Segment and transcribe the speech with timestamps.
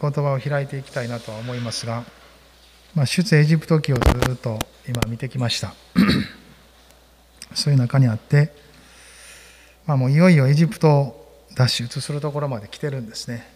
[0.00, 2.04] 御言葉を開いていきたいなとは思いますが、
[2.94, 4.58] まあ、出エジプト記をずっと
[4.88, 5.74] 今見てきました。
[7.54, 8.52] そういう中にあって、
[9.86, 13.46] まあ、もういよいよエジプトを脱出するところまで来てるんですね。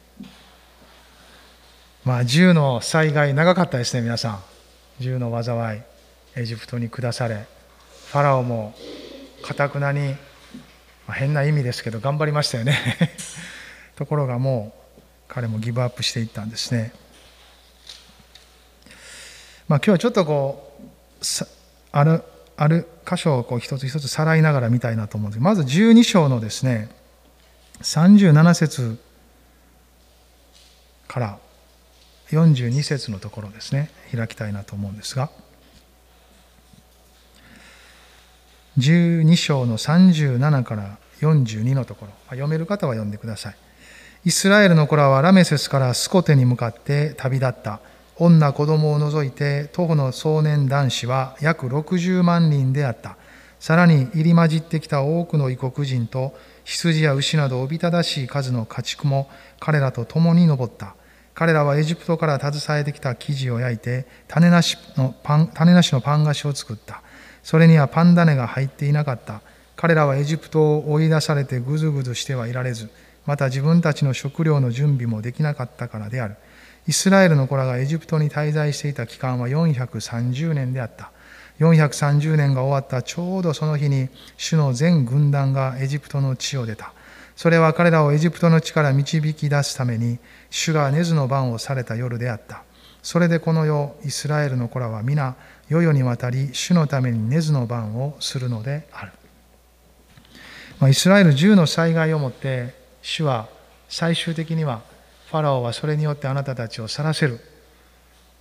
[2.05, 4.43] まあ10の災害長かったですね皆さん。
[5.01, 5.81] 10の災い
[6.37, 7.47] エジプトに下され
[8.11, 8.75] ファラオも
[9.43, 10.17] かたくなに、ま
[11.09, 12.79] あ、変な意味ですけど頑張りましたよね。
[13.97, 14.84] ところがもう
[15.29, 16.93] 彼もギブアップしていったんですね。
[19.69, 21.25] まあ、今日はちょっとこう
[21.93, 22.23] ある
[22.57, 25.43] ある箇所をこう一つ一つさらいながら見たいなと思うんです。
[25.43, 26.89] まず12章のですね
[27.81, 28.99] 37節
[31.09, 31.39] から
[32.31, 35.31] 42節のところですね開きたいなと思うんですが。
[38.79, 42.13] 12章の37から42のところ。
[42.31, 43.57] 読める方は読んでください。
[44.27, 47.81] イスラエルの子らはラメセスからスコテに向かって旅立った。
[48.17, 53.19] 女子供を除いて徒歩の壮年男子は約60万人であった。
[53.61, 56.33] さらに入り混じってきた多くの異国人と
[56.65, 59.29] 羊や牛などおびただしい数の家畜も
[59.61, 60.95] 彼らと共に登った。
[61.35, 67.03] 彼らはエジプトから携えてきた生地を焼いて種なしのパン種なしのパン菓子を作った。
[67.43, 69.43] それにはパン種が入っていなかった。
[69.77, 72.89] 彼らはエジプトを追い出されてぐずぐずしてはいられず、
[73.27, 76.37] また自分たちの食料の準備もできなかったからである。
[76.87, 81.11] イスラエルの子らがエジプトに滞在していた期間は430年であった。
[81.59, 86.93] 430年が終わったちょうどその日に主の全軍団がエジプトの地を出た。
[87.37, 90.19] それは彼らをエジプトの地から導き出すために
[90.51, 92.65] 主が根津の番をされた夜であった。
[93.03, 95.37] それでこの世、イスラエルの子らは皆、
[95.69, 99.13] 世々にわたり主のために根津の番をするのである。
[100.81, 103.49] まあ、イスラエル10の災害をもって主は
[103.87, 104.81] 最終的には
[105.31, 107.39] ファラオはそれによってあなたたちを去らせる。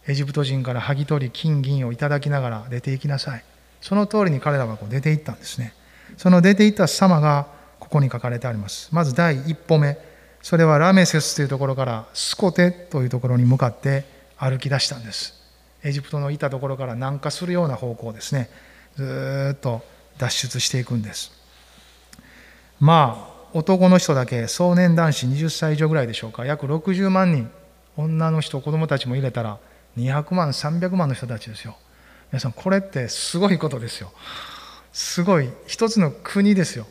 [0.08, 3.44] エジプト人から剥ぎ取り金銀をいただきながら出ていきなさい。
[3.82, 5.74] その通りに彼らはこう出ていったんですね。
[6.18, 7.48] その出ていった様が
[7.80, 8.88] ここに書かれてあります。
[8.94, 9.98] まず第一歩目。
[10.42, 14.06] それはラメセスというところからスコテというところに向かって
[14.38, 15.34] 歩き出したんです。
[15.84, 18.50] エジプトのいたところから南下するような方向ですね
[18.96, 19.82] ずっと
[20.18, 21.34] 脱出していくんです。
[22.80, 26.46] まあ男の人だけ壮年男子20歳以上ぐらいでしょうか。
[26.46, 27.50] 約60万人。
[27.96, 29.60] 女の人子供たちも入れたら
[29.98, 31.78] 200万300万の人たちですよ。
[32.32, 34.12] 皆さんこれってすごいことですよ。
[34.92, 35.50] すごい。
[35.68, 36.88] 一つの国ですよ。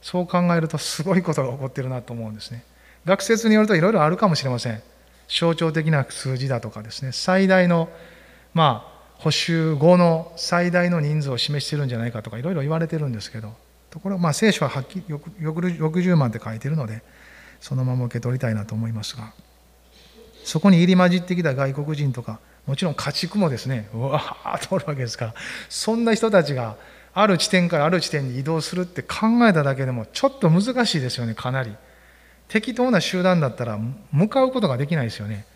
[0.00, 2.64] そう考えるとすごいことが起こってるなと思うんですね。
[3.04, 4.82] 学説によるといろいろあるかもしれません。
[5.28, 7.12] 象徴的な数字だとかですね。
[7.12, 7.88] 最大の
[8.54, 13.54] まあ補修後の最大の人数を示しているんじゃないかとかいろいろ言われてるんですけど。
[13.92, 17.02] ところまあ聖書ははっきり60万って書いてるので
[17.60, 19.32] そのまま受け取りたいなと思いますが
[20.44, 25.34] そこに入り混じってきた外国人とかもちろん家畜もですねうわーっとおるわけですから
[25.68, 26.76] そんな人たちが
[27.14, 31.74] ある地点からある地点に移動するって考えただけでもちょっと難しいですよねかなり。
[32.48, 33.78] 適当な集団だったら
[34.10, 35.46] 向かうことができないですよね。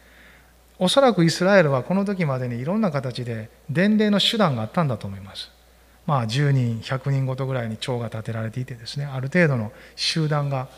[0.78, 5.50] おそらくイスラエルはこの時までにいろんな形で伝令の手段があったんだと思います。
[6.06, 10.68] まあ、10人100人ごとぐらいに町が建てられていてですねある程度の集団が、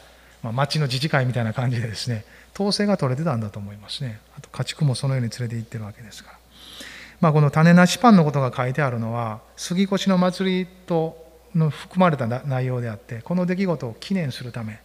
[0.42, 2.24] まあ、町の自治会みたいな感じでですね
[2.54, 4.20] 統制が取れてたんだと思いますね。
[4.36, 6.38] あと家畜もそのように連れて行ってるわけですから、
[7.20, 14.80] まあ、この種なしパンのことが書いてあるのは杉越の祭りとの含まれた内容であってこの出来事を記念するため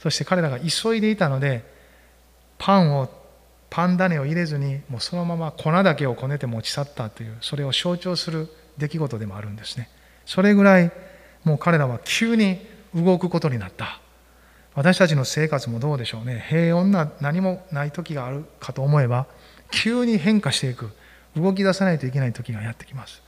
[0.00, 1.64] そして彼らが急いでいたので
[2.58, 3.08] パンを
[3.70, 8.48] パン種を入れずにもうそのまま粉だけをこねて持ち去ったというそれを象徴する
[8.78, 9.88] 出来事でもあるんですね。
[10.26, 10.90] それぐらい
[11.44, 14.00] もう彼らは急に動くことになった。
[14.74, 16.44] 私たちの生活もどうでしょうね。
[16.48, 19.26] 平穏な何もない時があるかと思えば
[19.70, 20.90] 急に変化していく。
[21.36, 23.22] 動き出さないといけない時がやってきます。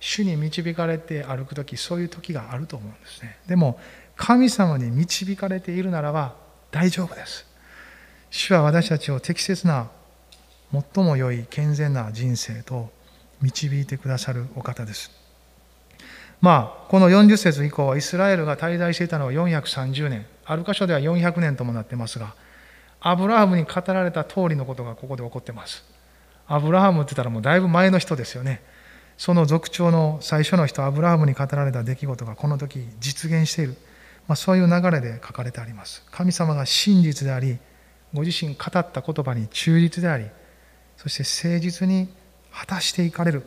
[0.00, 3.38] 主に導かれて歩く時そういう時があると思うんですね。
[3.46, 3.80] でも
[4.16, 6.34] 神様に導かれているならば
[6.70, 7.46] 大丈夫です。
[8.30, 9.90] 主は私たちを適切な
[10.70, 12.90] 最も良い健全な人生と
[13.40, 15.10] 導いてくださるお方です。
[16.40, 22.34] まあ、この40節以降イスラエルが滞在していたのは430年、ある箇所では400年ともなってますが、
[23.00, 25.84] アブラハムに語られた通りのことがここで起こってます。
[26.46, 28.62] アブラハムって言ったらもうだいぶ前の人ですよね。
[29.16, 33.76] その族長の最初の人、アブラハムに語られた出来事がこの時実現している。
[34.28, 36.04] まあ、そういう流れで書かれてあります。
[36.10, 37.58] 神様が真実であり、
[38.14, 40.26] ご自身語った言葉に忠実であり、
[40.96, 42.08] そして誠実に
[42.52, 43.42] 果たしていかれる。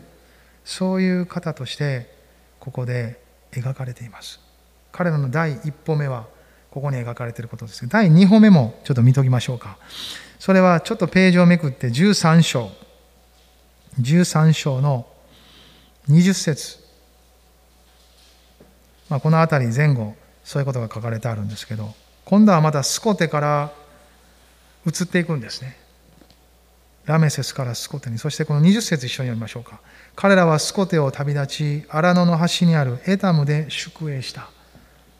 [0.64, 2.14] そういう方として
[2.60, 3.20] ここで
[3.52, 4.40] 描かれています。
[4.92, 6.28] 彼らの第一歩目は
[6.70, 9.78] ここに描かれていることです、第2歩目もちょっと見ときましょうか。
[10.40, 12.72] それはちょっとページをめくって13章、
[14.00, 15.06] 13章の
[16.08, 16.80] 20節。
[19.10, 21.94] まあ、この辺り前後、そういうことが書かれてあるんですけど、
[22.24, 23.74] 今度はまたスコテから
[24.86, 25.78] 移っていくんですね。
[27.06, 29.80] ラメセスからスコテに、そしてこの20節一緒に読みましょうか。
[30.16, 34.50] 彼らはスコテを旅立ち、荒野の端にあるエタムで宿営した。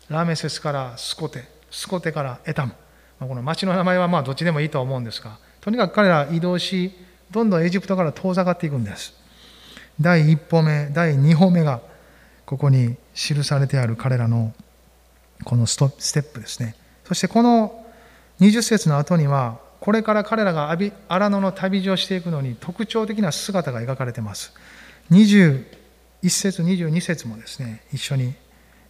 [0.10, 2.74] ラメセスからスコテ、スコテからエタム。
[3.20, 6.92] この町の名前はまあどっちでもいいと思うんですが、とにかく彼ら移動し、
[7.30, 9.14] どんどんエジプトから遠ざかっていくんです。
[10.00, 11.82] 第一歩目、第二歩目が
[12.46, 14.54] ここに記されてある彼らの
[15.44, 15.86] このステ
[16.22, 16.76] ップですね。
[17.08, 17.86] そしてこの
[18.40, 20.70] 20節の後には、これから彼らが
[21.10, 24.54] 荒野の旅路をしていくのに特徴的な姿が描かれています。
[25.10, 25.66] 21
[26.30, 28.36] 節、22節もですね、一緒に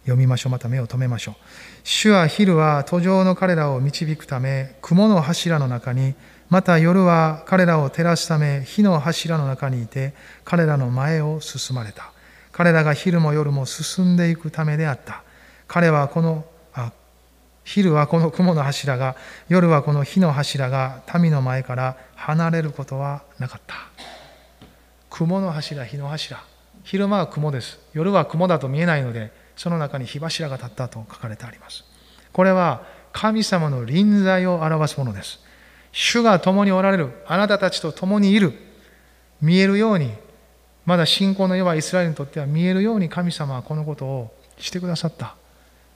[0.02, 0.52] 読みましょう。
[0.52, 1.34] また目を留めましょう。
[1.82, 6.14] 主は昼は途上の彼らを導くため、雲の柱の中に、
[6.50, 10.12] また夜は彼らを照らすため、火の柱の中にいて、
[10.44, 12.12] 彼らの前を進まれた。
[12.52, 15.22] 彼らが昼も夜も進んでいくためであった。
[15.66, 16.44] 彼はこの
[17.64, 19.16] 昼はこの雲の柱が、
[19.48, 23.76] 夜はこの火の柱が民の前から離れることはなかった。
[25.10, 26.42] 雲の柱、火の柱。
[26.84, 27.78] 昼間は雲です。
[27.92, 31.84] 夜は雲だと見えないので、その中に火柱が立ったと書かれてあります。
[32.32, 32.82] これは
[33.12, 35.40] 神様の臨在を表すものです。
[35.92, 38.54] 主が共におられる、あなたたちと共にいる、
[39.40, 40.12] 見えるように、
[40.84, 45.36] まだ信仰の弱いイスラエルにとっては見えるように神様はこのことをしてくださった。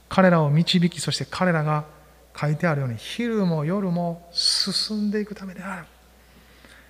[0.09, 1.85] 彼らを導きそして彼らが
[2.39, 5.87] 書いてあるように昼も夜も進んでいくためである。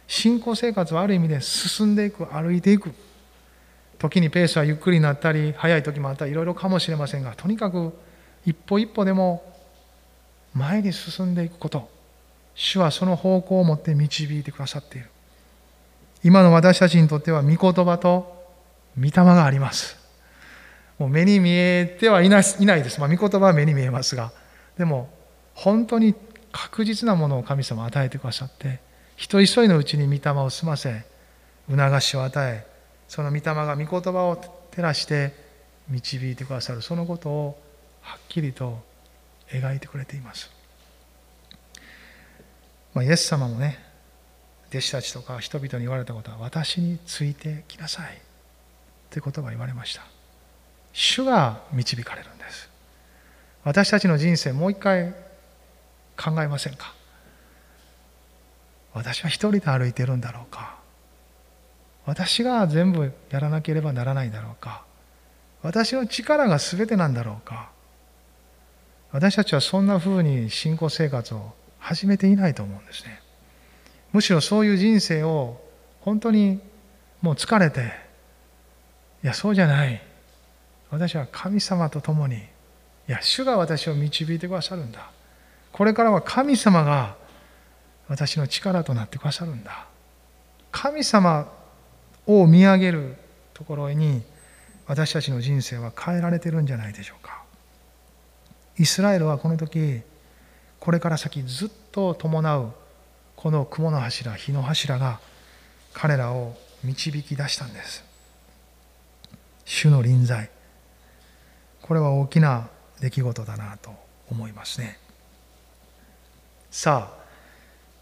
[0.09, 2.93] 信仰生活はある意味で進んでいく歩いていく。
[3.99, 7.95] 時にペースはゆっくりになったり早い時もあったりいろいろかもしれませんがとにかく
[8.45, 9.43] 一歩一歩でも
[10.53, 11.89] 前に進んでいくこと。
[12.55, 15.09] 主はその方向を持って導いてくださっている。
[16.25, 18.35] 今の私たちにとっては御言葉と
[18.99, 20.06] 御霊があります。
[20.98, 22.43] もう目に見えてはいない
[22.82, 23.00] です。
[23.00, 24.32] まあ、御言葉は目に見えますが、
[24.78, 25.10] でも、
[25.54, 26.14] 本当に
[26.52, 28.81] 確実なものを神様与えてくださって、
[29.16, 31.04] 人一人のうちに御霊を済ませ、
[31.69, 32.66] 促しを与え、
[33.08, 35.34] その御霊が御言葉を照らして
[35.88, 37.62] 導いてくださる、そのことを
[38.00, 38.82] はっきりと
[39.50, 40.50] 描いてくれています。
[42.94, 43.78] まあ、イエス様もね、
[44.70, 48.20] 弟子たちとか人々に言われたことは、私についてきなさい。
[49.10, 50.16] という言葉を言われました。
[50.98, 52.70] 主が導かれるんです。
[53.64, 55.14] 私たちの人生もう一回
[56.16, 56.94] 考えませんか？
[58.94, 60.76] 私は一人で歩いてるんだろうか？
[62.06, 64.84] 私が全部やらなければならないだろうか？
[65.62, 67.69] 私の力が全てなんだろうか？
[69.12, 73.20] 私たちはそんなふうに信仰生活を始めていないと思うんですね。
[74.14, 75.60] むしろそういう人生を
[76.00, 76.58] 本当に
[77.20, 77.93] もう疲れて
[79.22, 80.00] いやそうじゃない。
[80.91, 85.10] 私は神様と共にいや主が私を導いてくださるんだ。
[85.72, 87.17] これからは神様が
[88.08, 89.87] 私の力となってくださるんだ。
[90.72, 91.51] 神様
[92.27, 93.17] を見上げる
[93.55, 94.22] ところに
[94.87, 97.43] 私たちの人生は変えられてるんじゃないでしょうか。
[98.79, 100.03] イスラエルはこの時
[100.81, 102.72] これから先ずっと伴う
[103.37, 105.20] この雲の柱火の柱が
[105.93, 108.05] 彼らを導き出したんです。
[109.65, 110.51] 主の臨在。
[111.86, 112.69] これは大きな
[113.00, 113.90] 出来事だなと
[114.31, 114.98] 思いますね。
[116.70, 117.16] さあ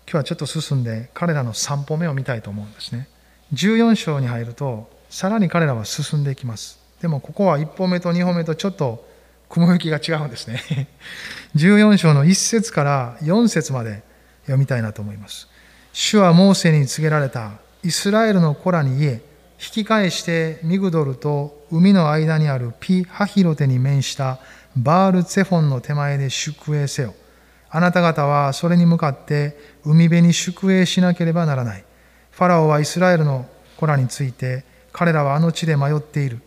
[0.06, 3.08] 今日はちょっと進んで彼らの3歩目を見たいと思うんですね。
[3.52, 6.78] 14章に入るとさらに彼らは進んでいきます。
[7.00, 9.06] でもここは1歩目と2歩目とちょっと
[9.48, 10.88] 雲行きが違うんですね。
[11.54, 14.02] 14章の1節から4節まで
[14.42, 15.48] 読みたいなと思います。
[15.92, 19.33] 主はモーセに告げられたイスラエルの子らに言え。
[19.64, 24.38] 引き返してミグドルと海の間にあるピ・ハヒロテに面した
[24.76, 27.14] バール・ツェフォンの手前で宿営せよ。
[27.71, 31.85] あなた方はそれに向かって海辺に宿営しなければならない。
[32.30, 36.42] ファラオはイスラエルの子らについて、彼らはあの地で迷っている。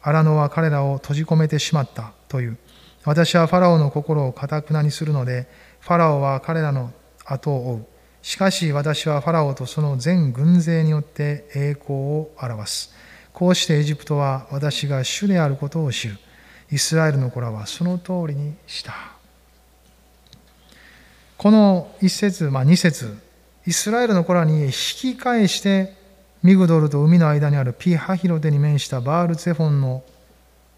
[0.00, 2.58] 荒野は彼らを閉じ込めてしまったという。
[3.04, 5.46] 私はファラオの心をかたくなにするので、
[5.78, 6.92] ファラオは彼らの
[7.24, 7.86] 後を追う。
[8.22, 12.94] しかし私はファラオとその全軍勢によって栄光を表す。
[13.32, 16.18] こうしてエジプトは私が主であることを知る。
[16.70, 18.94] イスラエルの子らはその通りにした。
[21.36, 23.18] この一節、まあ、二節、
[23.66, 25.94] イスラエルの子らに引き返して
[26.44, 30.04] ミグドルと海の間にあるピハヒロテに面したバールツェフォンの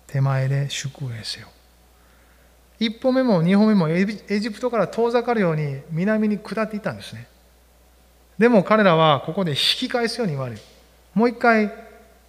[0.06, 1.48] 手前で宿営せよ。
[2.78, 7.28] 一歩目も二歩目もエジプトから遠ざかるように南に下っていったんですね
[8.38, 10.60] でも彼らはここで引き返すように言われる。
[11.14, 11.72] もう一回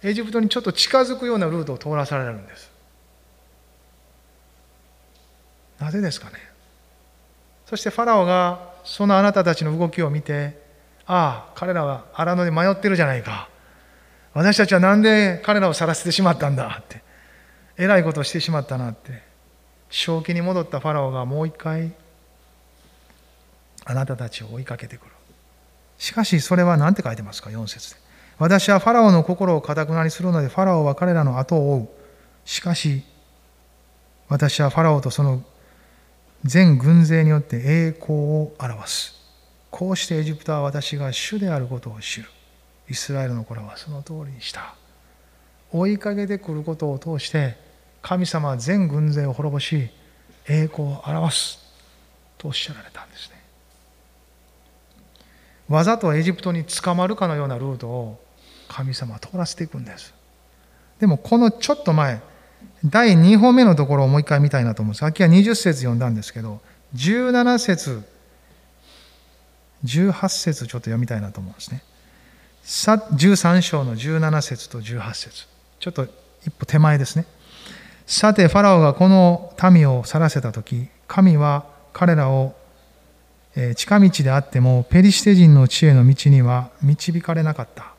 [0.02, 2.70] エジプトにちょっと近づくようなルートを通らされるんです。
[5.80, 6.34] なぜですかね。
[7.66, 10.60] そしてファラオがそのあなたたちの動きを見て
[11.06, 13.48] ああ彼らは荒野で迷ってるじゃないか。
[14.32, 17.02] 私たちは何で彼らを去らせてしまったんだって。
[17.78, 19.22] えらいことをしてしまったなって。
[19.90, 21.92] 正気に戻ったファラオがもう一回
[23.84, 25.15] あなたたちを追いかけてくる。
[25.98, 28.00] しかしそれは何て書いてますか？4節で。
[28.38, 31.88] 私はファラオの心をかたくなにするのでファラオは彼らの後を追う。
[32.44, 33.02] しかし
[34.28, 35.42] 私はファラオとその
[36.44, 39.16] 全軍勢によって栄光を表す。
[39.70, 42.28] こうしてエジプトは私が主であることを知る。
[42.88, 44.74] イスラエルの子らはその通りにした。
[45.72, 47.56] 追いかけてくることを通して
[48.00, 49.90] 神様は全軍勢を滅ぼし
[50.48, 51.58] 栄光を表す。
[52.38, 53.35] とおっしゃられたんですね。
[55.68, 58.20] わざとエジプトに捕まるかのようなルートを
[58.68, 60.14] 神様は通らせていくんです。
[61.00, 62.20] でもこのちょっと前
[62.84, 65.00] 第2歩目のところをもう一回見たいなと思うんです。
[65.00, 66.60] さっきは20節読んだんですけど
[66.94, 68.02] 17節
[69.84, 71.82] 18節ちょっと読みたいなと思うんですね。
[72.64, 75.46] 13章の17節と18節。
[75.78, 76.06] ちょっと
[76.44, 77.26] 一歩手前ですね。
[78.06, 82.54] さてファラオがこの民を去らせた時神は彼らを
[83.74, 87.94] 近道であってもペリシテ人の知恵の道には導かれなかった。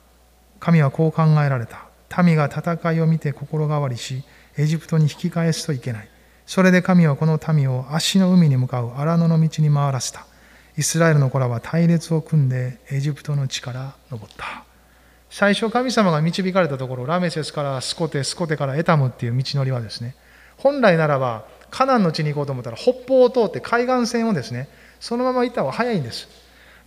[0.59, 1.87] 神はこう考えられた。
[2.23, 4.23] 民が戦いを見て心変わりし
[4.57, 6.09] エジプトに引き返すといけない。
[6.45, 10.25] それで神はこの民を足の海に向かう荒野の道に回らせた。
[10.77, 14.63] イスラエルの子らは隊列を組んでエジプトの地から登った。
[15.29, 20.15] 最初神様が導かれたところラメセスからスコテスコテからエタムっていう道のりはですね
[20.55, 24.69] 本来ならばカナンの地に行こうと思ったら北方を通って海岸線をですね
[25.00, 26.27] そのまま行った方が早いんです。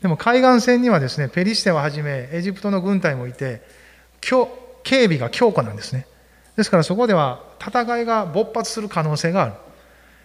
[0.03, 3.63] でも海岸線にはですねペリシテをはじめエジプトの軍隊もいて
[4.21, 4.47] 警
[5.05, 6.07] 備が強固なんですね。
[6.57, 9.53] ですからそこでは戦いが勃発する可能性がある。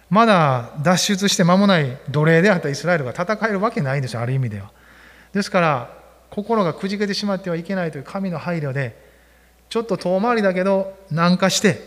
[0.09, 4.71] まだ脱出して間もない奴隷であったイスラエルが戦えるわけないんですよある意味では。
[5.33, 5.89] ですから
[6.29, 9.03] 心がくじけてしまってはいけないという神の配慮で
[9.69, 11.79] ちょっと遠回りだけど南下して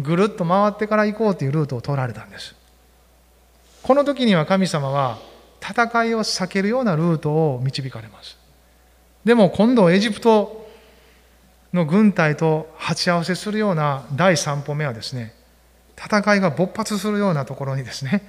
[0.00, 2.54] ぐるっと回ってから行こうというルートを取られたんです。
[3.82, 5.18] この時には神様は
[5.60, 8.38] 戦いを避けるようなルートを導かれます。
[9.24, 10.68] でも今度エジプト
[11.72, 15.34] の軍隊と鉢合わせするような第3歩目はですね
[15.96, 18.22] 戦いが勃発するようなところにですね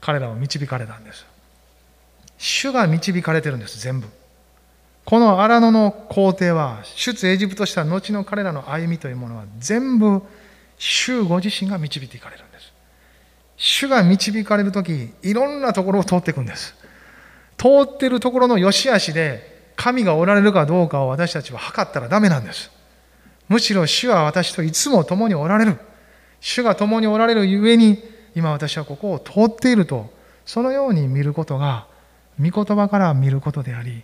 [0.00, 1.26] 彼らを導かれたんです。
[2.38, 4.08] 主が導かれてるんです全部。
[5.04, 10.22] この荒野の工程は出エジプトした後の彼らの歩みというものは全部
[10.78, 12.44] 主ご自身が導いていかれる。
[13.64, 16.74] 主が導かれる時いろんなところを通っていくんです。
[17.56, 22.72] 通ってるところの良し悪しで神がおられるかどうかを私たちは測ったらダメなんです。
[23.48, 25.78] むしろ主は私といつも共におられる。
[26.40, 28.02] 主が共におられるゆえに
[28.34, 30.12] 今私はここを通っていると
[30.44, 31.86] そのように見ることが
[32.40, 34.02] 御言葉から見ることであり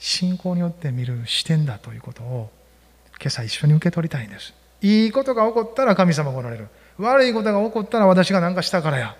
[0.00, 2.50] 信仰によって見る視点だということを
[3.20, 4.52] 今朝一緒に受け取りたいんです。
[4.82, 6.66] いいことが起こったら神様がおられる。
[6.98, 9.16] 悪いことが起こったら私が何かしたからや。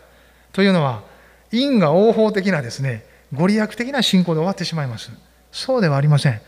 [0.53, 1.03] というのは
[1.53, 5.11] 因果応報的なですねご利益的な信仰で終わってしまいます。
[5.53, 6.41] そうではありません。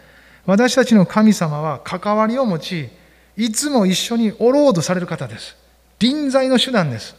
[0.47, 2.89] 私たちの神様は関わりを持ち
[3.37, 5.57] いつも一緒におろうとされる方です。
[5.99, 7.15] 臨在の手段です。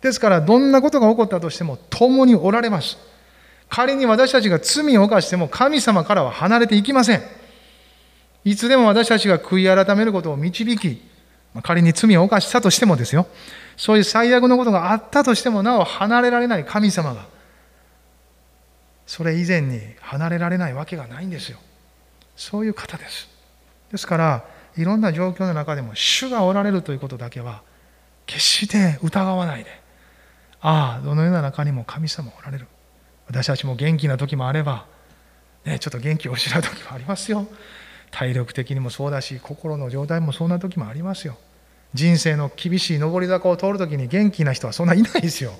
[0.00, 2.98] ですからどんなことが起こったとしても共におられます。
[3.68, 7.22] 仮に私たちが罪を犯しても神様からは離れていきません。
[8.44, 11.00] いつでも私たちが悔い改めることを導き、
[11.60, 13.26] 仮に罪を犯したとしてもですよ、
[13.76, 17.26] そういう最悪のことがあったとしてもなお離れられない神様が、
[19.06, 21.58] それ以前に離れられないわけがないんですよ。
[22.36, 23.28] そういう方です。
[23.90, 24.44] ですから、
[24.76, 27.62] いろんな状況の中でも主がおられるということだけは、
[28.24, 29.82] 決して疑わないで、
[30.62, 32.66] ああ、どのような中にも神様おられる。
[33.26, 34.86] 私たちも元気な時もあれば、
[35.64, 37.46] ね、ちょっと元気を失う時もありますよ
[38.12, 41.36] 体力的にもそうだし心の状態もそんな時もありますよ。
[41.94, 45.52] 人生の厳しい上り坂を通る時に元気な人はそんないないですよ。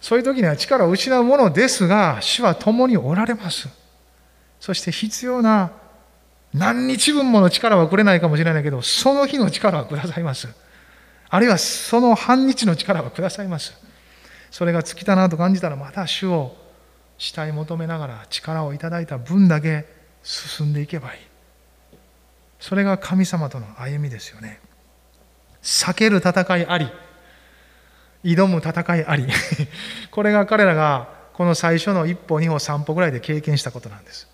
[0.00, 3.68] そういう時には力を失うものですが主は共におられます。
[4.60, 5.70] そして必要な
[6.52, 10.48] 何日分もの力はくれないかもしれないけどその日の力はくださいます。
[11.28, 13.74] あるいはその半日の力はくださいます。
[14.50, 16.56] それが尽きたなと感じたらまた主を
[17.18, 19.86] 慕い求めながら力をいただいた分だけ
[20.22, 21.25] 進んでいけばいい。
[22.58, 24.60] それが神様との歩みですよね。
[25.62, 26.88] 避ける戦いあり
[28.24, 29.26] 挑む戦いあり。
[30.10, 34.28] これが彼らがこの最初の一歩二歩三歩ぐらいで経験したことなんです。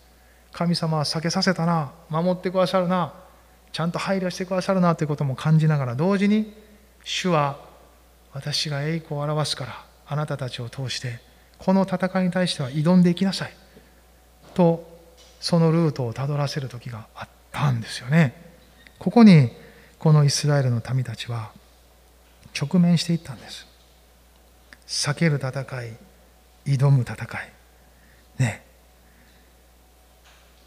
[0.53, 3.15] 神様は避けさせたな守ってくださるな
[3.73, 6.55] ちゃんと配慮してくださるなということも感じながら同時に
[7.05, 7.59] 主は
[8.33, 11.21] 私が栄光を表すからあなたたちを通して
[11.59, 13.55] この戦いに対しては挑んでいきなさい
[14.55, 14.87] と
[15.41, 18.35] そのルートをたどらせる時があったんですよね。
[18.99, 19.51] ここに
[19.99, 21.53] このイスラエルの民たちは
[22.61, 23.67] 直面していったんです。
[24.87, 25.51] 避ける戦
[25.85, 25.97] い
[26.67, 27.53] 挑む戦い。
[28.39, 28.65] ね。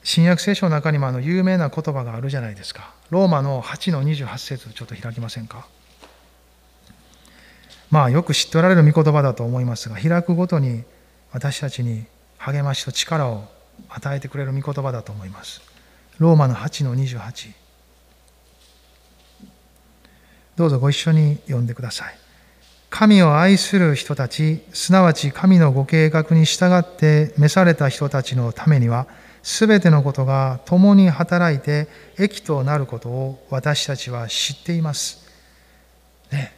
[0.03, 2.93] 新約聖書の中にもあの有名な言葉があるじゃないですか。
[3.09, 5.67] ローマの8の28節ちょっと開きませんか。
[7.91, 10.83] まあよく知っておられる御言葉だと思いますが開くごとに
[11.31, 12.05] 私たちに
[12.37, 13.45] 励ましと力を
[13.89, 15.74] 与えてくれる御言葉だと思います。
[16.19, 17.51] ローマの8の28
[20.55, 22.17] どうぞご一緒に読んでください
[22.89, 29.07] 神を愛する人たちすなわち神のご計画に従って召された人たちのためには
[29.45, 35.29] すべてのことが共に働いて益となることを私たちは知っています。
[36.31, 36.51] ね、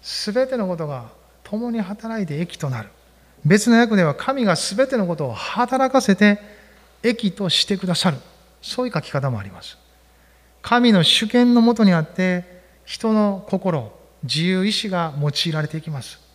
[0.00, 1.10] すべてのことが
[1.44, 2.88] 共に働いて益となる。
[3.44, 6.38] 別の訳では神がすべてのことを働かせて
[7.02, 8.16] 益としてくださる。
[8.62, 9.78] そういう書き方もあります。
[10.62, 12.44] 神の主権のもとにあって
[12.84, 16.30] 人の心、自由意志が用いられていきます。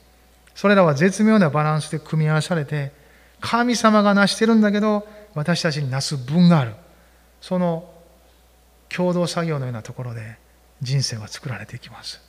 [0.56, 2.92] それらは絶妙なバランスで組み合わされて
[3.42, 5.06] 神様が成してるんだけど
[5.36, 6.74] 私たちになす分がある
[7.42, 7.92] その
[8.90, 10.38] 共同作業のようなところで
[10.82, 12.22] 人生は作られていきます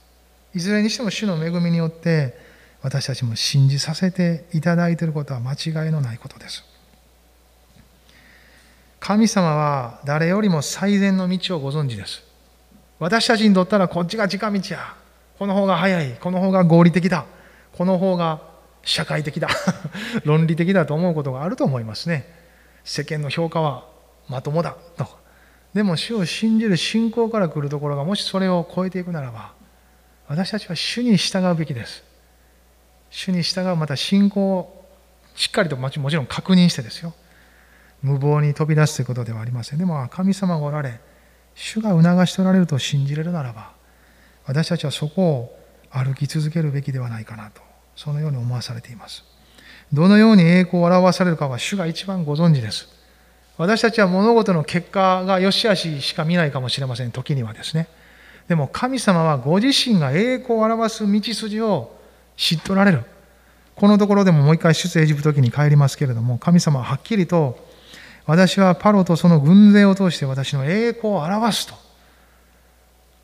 [0.54, 2.34] いずれにしても主の恵みによって
[2.82, 6.64] 私たちも信じさせていただいていることは間違いのないことです
[9.00, 12.24] 神様は誰よりも最善の道をご存知です。
[12.98, 14.94] 私たちにとったらこっちが近道や。
[15.38, 16.16] この方が早い。
[16.20, 17.26] この方が合理的だ。
[17.72, 18.40] この方が
[18.82, 19.48] 社会的だ。
[20.24, 22.26] 論理的だと思うことがあると思いますね。
[22.84, 23.84] 世間の評価は
[24.28, 24.76] まともだ。
[24.96, 25.06] と。
[25.74, 29.52] でも主を信じる信仰から来るところがもしそれを超えていくならば
[30.26, 32.02] 私たちは主に従うべきです。
[33.10, 34.86] 主に従うまた信仰を
[35.34, 37.14] しっかりともちろん確認してですよ。
[38.02, 41.00] 無謀に飛び出すということではありませんでも神様がおられ
[41.54, 43.72] 主が促しておられると信じれるならば
[44.46, 45.58] 私たちはそこを
[45.90, 47.62] 歩き続けるべきではないかなと
[47.94, 49.24] そのように思わされています
[49.92, 52.88] どのように栄光を表されるかは主が一番ご存知です。
[53.56, 57.88] 私たちは物事の結果が良し悪ししか見ないかもしれません、時にはですね。
[58.48, 61.96] でも神様はご自身が栄光を表す道筋を
[62.36, 63.04] 知っておられる。
[63.76, 67.65] このところでももう一回出エジプト記に帰りますけれども、神様ははっきりと、
[68.26, 71.74] 私はパロとその軍勢を通して私の栄光を表すと。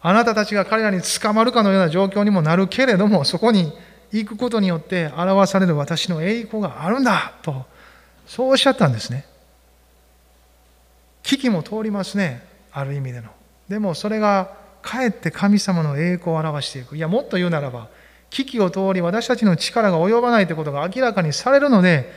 [0.00, 3.72] あなたたちが彼らに捕まるかのような状況にもなるけれども、そこに
[4.12, 7.66] 行くことによって表される私の栄光があるんだと。
[8.26, 9.26] そうおっしゃったんですね。
[11.22, 12.46] 危機も通りますね。
[12.72, 13.30] ある意味での。
[13.68, 14.50] でもそれが
[14.82, 16.96] かえって神様の栄光を表していく。
[16.96, 17.88] いやもっと言うならば
[18.30, 22.10] 危機を通り私たちの力が及ばないということが明らかにされるので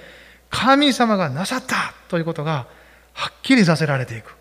[0.55, 2.65] 神様がなさったということが
[3.11, 4.33] はっきりさせられていく。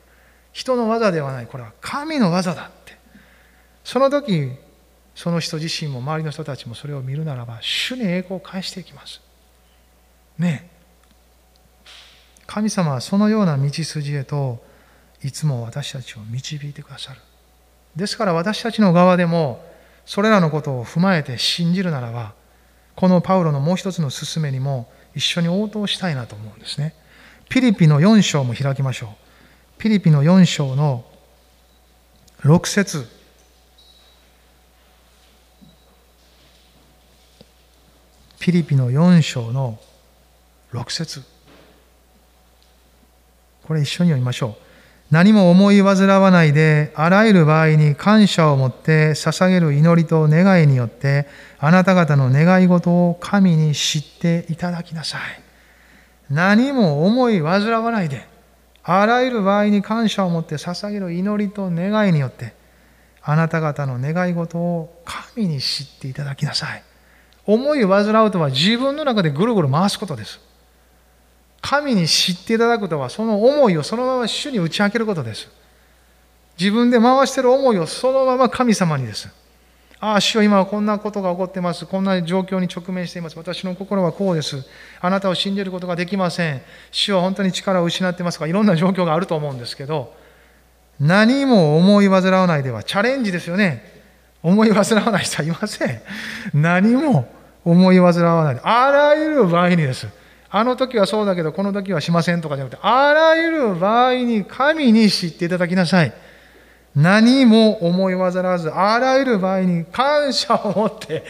[0.53, 1.49] 人の技ではない。
[1.49, 2.97] これは神の技だって。
[3.83, 4.53] その時
[5.17, 9.21] その人自身も周りの人たちもそれを見るならば主に栄光を返していきます。
[10.39, 10.71] ね。
[10.71, 10.75] え
[12.47, 14.63] 神様はそのような道筋へと
[15.23, 17.21] いつも私たちを導いてくださる。
[17.97, 19.65] ですから私たちの側でも
[20.07, 22.35] それらのことを踏まえて信じるならば
[22.95, 26.95] このパウロのもう一つの勧めにも一緒に応答したいなと思うんですね。
[27.49, 29.81] ピリピの4章も開きましょう。
[29.81, 31.05] ピリピの4章の
[32.41, 33.07] 6節。
[38.41, 39.79] ピリピの4章の
[40.73, 41.23] 6節。
[43.67, 44.64] これ一緒に読みましょう。
[45.15, 51.29] 何も思い煩わないで、あらゆる場合に感謝を持って捧げる祈りと願いによって、
[51.61, 55.21] あなた方の願い事を神に知っていただきなさい。
[56.31, 58.27] 何も思い煩わないで、
[58.83, 62.53] あらゆる場合に感謝を持って捧げる祈りと願いによって、
[63.23, 66.83] あなた方の願い事を神に知っていただきなさい。
[67.47, 70.41] 思い煩うとは自分の中でぐるぐる回すことです。
[71.65, 75.49] 神に知っていただくとは、その思いをそのまま主に打ち明けることです。
[76.59, 79.31] 自分で回している思いをそのまま神様にです。
[79.99, 81.87] ああ、主は今はこんなことが起こってます。
[81.87, 83.39] こんな状況に直面しています。
[83.39, 84.63] 私の心はこうです。
[85.01, 86.61] あなたを信じることができません。
[86.93, 90.15] 主は本当に力を失ってますか、いろんな状況があると思うんですけど、
[91.01, 93.91] 何も思い煩わないではチャレンジですよね。
[94.43, 96.03] 思い煩わない人はいません。
[96.53, 97.27] 何も
[97.65, 98.61] 思い煩わない。
[98.63, 100.07] あらゆる場合にです。
[100.57, 106.15] あの時はそうだけど、この時はしませんとかじゃなくて、あらゆる場合に神に知っていただきなさい。
[106.95, 111.25] 何も思い煩わず、あらゆる場合に感謝を持って、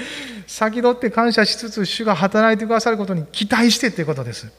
[0.46, 4.52] 先取って感謝しつつ、主が働いてくださることに期待してということです。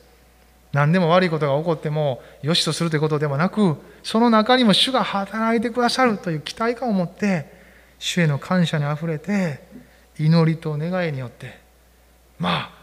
[0.74, 7.54] 何でも悪いことが起こっても、よしとするということではなく、その中にも主が働いてくださるという期待感を持って、
[8.00, 9.60] 主への感謝にあふれて、
[10.18, 11.60] 祈りと願いによって、
[12.40, 12.75] まあ、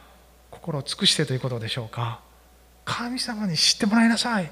[0.62, 2.20] 心を尽くしてということでしょうか。
[2.84, 4.48] 神様に知ってもらいなさい。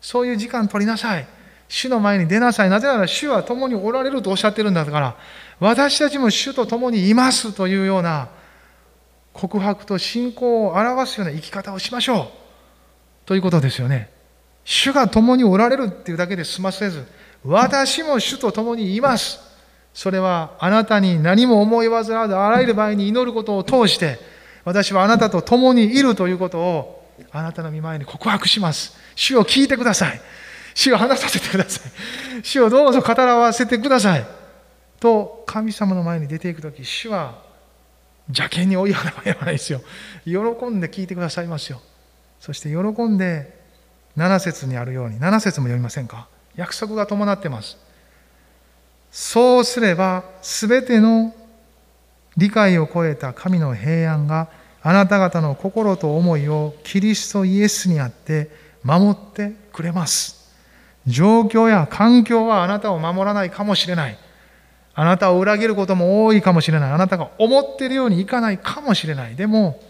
[0.00, 1.26] そういう時間取りなさい。
[1.68, 2.70] 主の前に出なさい。
[2.70, 5.16] なぜなら主は共におられるとおっしゃってるんだから、
[5.60, 8.30] 私たちも主と共にいますというような
[9.34, 12.26] 告白と信仰を表すような生き方をしましょう。
[13.26, 14.10] ということですよね。
[14.64, 17.06] 主が共におられるっていうだけで済ませず、
[17.44, 19.38] 私も主と共にいます。
[19.92, 24.29] それはあなたに何も思い煩わずあらゆる場合に祈ることを通して、
[24.64, 28.96] 私はあなたと共にいるということをあなたの見舞いに告白します。
[29.14, 30.20] 主を聞いてください。
[30.74, 31.92] 主を話させてください。
[32.42, 34.26] 主をどうぞ語らわせてください。
[34.98, 37.42] と神様の前に出ていくとき、主は
[38.28, 39.80] 邪険に追い払わないですよ。
[40.24, 40.32] 喜
[40.66, 41.80] んで聞いてくださいますよ。
[42.38, 43.58] そして喜んで
[44.16, 46.28] 7節にあるように、7節も読みませんか？
[46.56, 47.76] 約束が伴ってます。
[49.10, 51.34] そうすれば、すべての
[52.36, 54.48] 理解を超えた神の平安が
[54.82, 58.50] あなた方の心と思いをキリストイエスにあって
[58.82, 60.50] 守ってくれます。
[61.06, 64.18] 状況や環境はあなたを守らないかもしれない。
[64.94, 66.92] あなたを裏切ることも多いかもしれない。
[66.92, 69.36] あなたが思っているようにいかないかもしれない。
[69.36, 69.80] でも、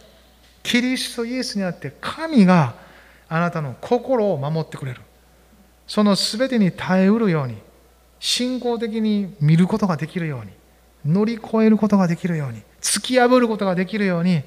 [0.62, 2.74] キリストイエスにあって神が
[3.28, 5.00] あなたの心を守ってくれる。
[5.86, 7.56] その全てに耐えうるように、
[8.18, 10.59] 信仰的に見ることができるように。
[11.04, 14.42] 乗り越えることができるように突き破ることができるように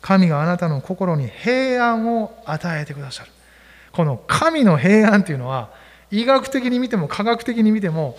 [0.00, 3.30] 神があなたの心に平安を与えてくださる。
[3.92, 5.70] この神の平安というのは
[6.10, 8.16] 医学的に見ても科学的に見ても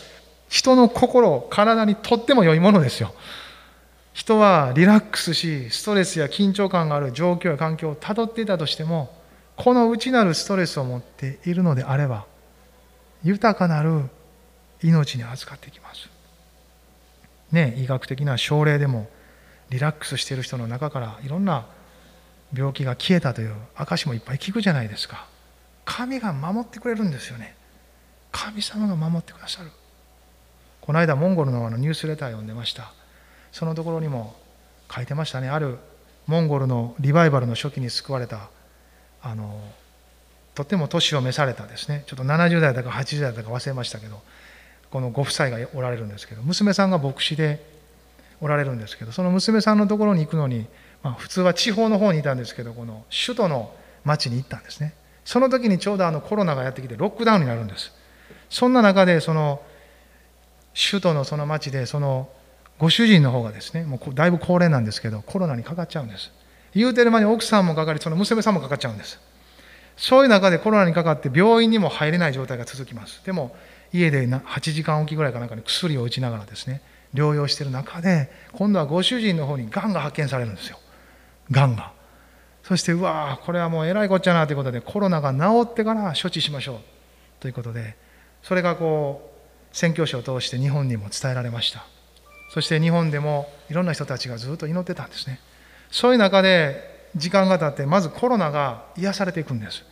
[0.50, 3.14] 人の心体にとっても良いものですよ。
[4.14, 9.16] 人はリラックスしストレスや緊張感がある状況や環境をたどっていたとしても
[9.56, 12.26] この内なるストレスを持っているのであれば
[13.24, 14.04] 豊かなる
[14.84, 16.09] 命に預かっていきます。
[17.52, 19.08] ね、医学的な症例でも
[19.70, 21.66] リラックスしている人の中からいろんな
[22.54, 25.28] 病気が消えたという証もいっぱい聞くじゃないですか。
[25.86, 27.56] 神が守ってくれるんですよね。
[28.32, 29.72] 神様が守ってくださる。
[30.82, 32.94] この間モンゴルのあのニュースレター読んでました。
[33.52, 34.36] そのところにも
[34.94, 35.50] 書いてましたね。
[35.50, 35.78] ある
[36.28, 38.50] モンゴルのリバイバルの初期に救われた
[39.22, 39.60] あの
[40.56, 42.04] とても年を召されたですね。
[42.08, 44.22] ちょっと70代だか80代だか忘れましたけど
[44.92, 47.64] このご夫妻がおられるんですけど娘さんが牧師で
[48.42, 50.66] おられるんですけどその娘さんのところに行くのに、
[51.04, 53.74] まあ、普通は地方の方にいたんですけどこの首都の
[54.04, 54.94] 町に行ったんですね。
[55.26, 57.92] その時にちょうどあのコロナがやってきてロックダウンになるんです。
[58.50, 59.62] そんな中でその
[60.74, 62.30] 首都のその町でその
[62.80, 66.32] ご主人の方がですねもうだいぶ高齢なんですけどコロナにかかっちゃうんです。
[66.74, 69.20] 言うてる間に奥さんもかかりその娘さんもかかっちゃうんです。
[69.98, 73.22] そういう中でコロナにかかって病院にも入れない状態が続きます。
[73.26, 73.56] でも
[73.94, 76.82] 家で8時間おきぐらいかなんかに薬を打ちながらですね
[77.14, 80.80] 療養している中で今度はご主人の方にがんが発見されるんですよ。
[81.52, 81.94] がんが。
[82.64, 86.80] そしてうわこれはもうえらいこっちゃなということでコロナが治ってから処置しましょう
[87.40, 87.96] ということで
[88.44, 91.86] それがこう宣教師を通して日本にも伝えられました。
[92.52, 95.40] そして日本でもいろんな人たちがずっと祈ってたんですね。
[95.92, 99.84] そういう中で時間が経ってまずコロナが癒されていくんです。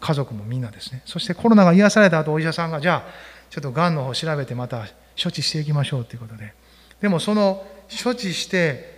[0.00, 1.02] 家族もみんなですね。
[1.04, 3.10] そしてコロナが癒された後お医者さんがじゃあ
[3.50, 4.86] ちょっとがんの方調べてまた
[5.20, 6.54] 処置していきましょうということで。
[7.00, 7.66] でもその
[8.02, 8.96] 処置して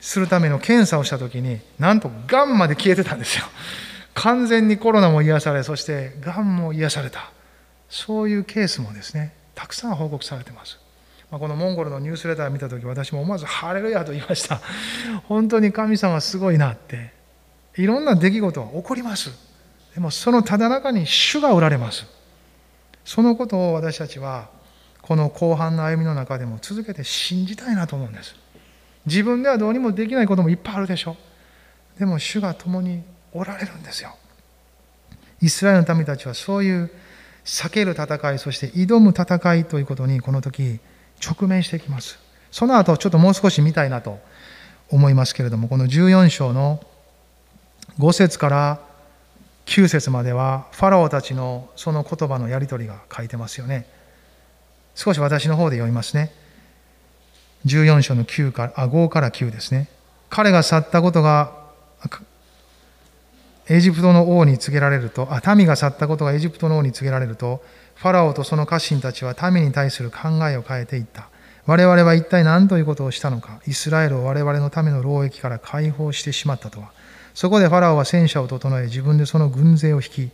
[0.00, 3.46] するための検査をした時になんとがんまで消えてたんですよ。
[4.14, 7.30] 完全にコロナも癒されそしてがんも癒された。
[7.88, 10.78] そういうケースもですねたくさん報告されてます、
[11.30, 14.60] まあ、このモンゴルのニュースレターを見た時私も思わず「ハレルヤ」と言いました。
[15.24, 17.12] 本当に神様すごいなって
[17.76, 19.45] いろんな出来事は起こります。
[19.96, 22.04] でもそのただ中に主がおられます。
[23.06, 24.50] そのことを私たちは
[25.00, 28.36] この後半の歩みの中でも続けて信じたいなと思うんです。
[29.06, 31.16] 自分ではどうにもできないこともいっぱいあるでしょ
[31.98, 34.14] でも主が共におられるんですよ。
[35.40, 36.90] イスラエルの民たちはそういう
[37.46, 40.78] 避ける戦いそして挑む戦いということにこの時
[41.26, 42.18] 直面していきます。
[42.50, 44.18] その後ちょっともう少し見たいなと
[44.90, 46.84] 思いますけれどもこの14章の
[47.98, 48.95] 5節から
[49.66, 53.86] 9節まではファラオたちのその言葉のやり取りが書いてますよね
[54.94, 56.32] 少し私の方で読みますね
[57.66, 59.88] 14章の9からあ5から9ですね
[60.30, 61.66] 彼が去ったことが
[63.68, 67.64] エジプトの王に告げられると、あ民が去ったことがエジプトの王に告げられると、
[67.96, 71.28] ファラオとその家臣たちは民に対する考えを変えていった。
[71.66, 76.92] 我々は一体何ということをしたのか、イスラエルを我々のための労役から解放してしまったとは。
[77.36, 80.30] そこでファラオは戦車を整え、自分でその軍勢を引き、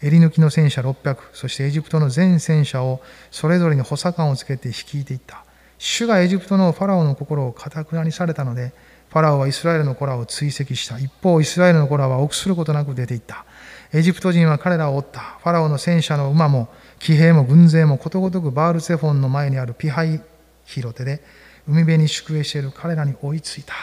[0.00, 5.44] 襟抜きの戦車600、そしてエジプトの全戦車をそれぞれに補佐官をつけて率いていった。
[5.76, 8.72] 主がエジプトのファラオの心をかたくなにされたので、
[9.10, 10.98] ファラオはイスラエルの子らを追跡した。
[10.98, 13.44] 一方、イスラエルの子らは臆することなく出て行った。
[13.92, 15.20] エジプト人は彼らを追った。
[15.20, 20.22] ファラオの戦車の馬も、騎兵も軍勢もことごとくバールセフォンの前にあるピハイ
[20.64, 21.22] ヒロテで、
[21.68, 23.74] 海辺に宿営している彼らに追いついた。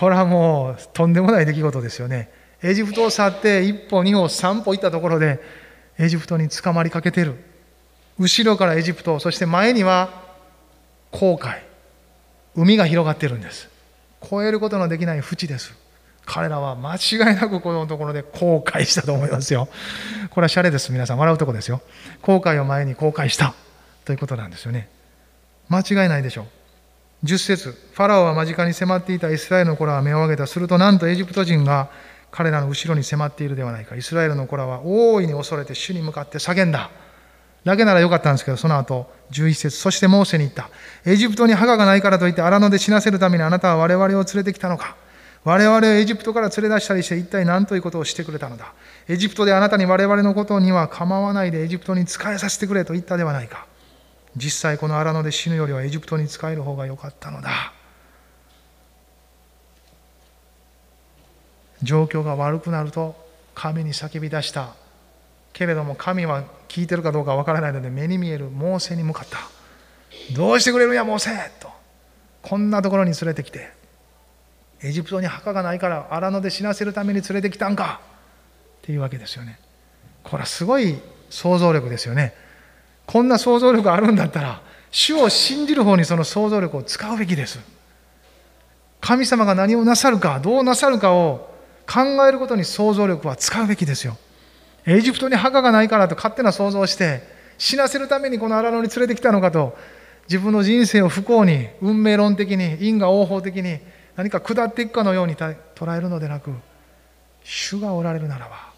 [0.00, 2.30] これはもうとんでもない出来事ですよね。
[2.62, 5.40] エジプトを去って一歩、二歩、三歩行ったところで、
[5.98, 7.36] エジプトに捕まりかけてる。
[8.18, 10.22] 後ろからエジプト、そして前には
[11.10, 11.62] 航海。
[12.56, 13.68] 海が広がってるんです。
[14.28, 15.74] 超えることのできない淵です。
[16.24, 19.68] 彼らは間違いなくこのところで後悔したと思いますよ。
[20.30, 20.90] これはシャレです。
[20.90, 21.82] 皆さん笑うとこですよ。
[22.22, 23.54] 後悔を前に後悔した
[24.04, 24.88] ということなんですよね。
[25.68, 26.63] 間違いないでしょう。
[27.24, 30.46] 10節ファラオは間近に迫っていたイスラエルの子らは目を上げた。
[30.46, 31.88] するとなんとエジプト人が
[32.30, 33.96] 彼らの後ろに迫っているではないか。
[33.96, 36.90] イスラエルの子らは大いに恐れて主に向かって叫んだ。
[37.64, 40.68] だけならよかったんですけど、その後、11節そしてモーセに言った。
[41.06, 44.94] エジプトに墓がないからといって荒野で死なせるためにあなたは我々を連れてきたのか。
[45.44, 48.74] 我々をエジプトから連れ出したりして一体何ということをしてくれたのだ。
[49.08, 53.66] エジプトであなたに我々のことには構わないでエジプトに仕えさせてくれと言ったではないか。
[54.36, 57.72] 実際この荒野で死ぬよりはエジプトに仕える方が良かったのだ。
[61.82, 63.14] 状況が悪くなると
[63.54, 64.74] 神に叫び出した。
[65.52, 69.38] けれども神は聞いてるかどうかわからないので目に見えるモーセに向かった。
[70.34, 71.30] どうしてくれるんやモーセ？
[71.60, 71.68] と。
[72.42, 73.70] こんなところに連れてきて。
[74.82, 78.00] エジプトに墓がないから荒野で死なせるために連れてきたんか。
[78.78, 79.58] っていうわけですよね。
[80.22, 80.98] これはすごい
[81.30, 82.34] 想像力ですよね。
[83.06, 87.58] こんな想像力あるんだったら主を信じる方にその想像力を使うべきです。
[89.00, 91.50] 神様が何をなさるかどうなさるかを
[91.86, 94.16] 考えることに想像力は使うべきですよ。
[94.86, 97.22] エジプトに墓がないからと勝手な想像をして
[97.58, 99.76] 死なせるためにこの荒野に連れてきたのかと
[100.28, 103.78] 自分の人生を不幸に運命論的に因果応報的に
[104.16, 106.52] 何か下っていくかのように捉えるのでなく
[107.42, 108.73] 主がおられるならば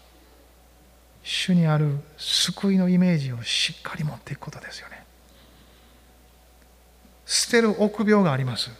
[1.29, 5.03] 主にある救いのイメージをしっかり持っていくことですよね
[7.25, 8.71] 捨てる臆病があります